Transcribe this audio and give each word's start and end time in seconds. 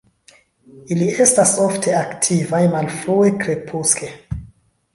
Ili 0.95 1.09
estas 1.25 1.51
ofte 1.65 1.93
aktivaj 1.99 2.63
malfrue 2.73 3.31
krepuske. 3.45 4.11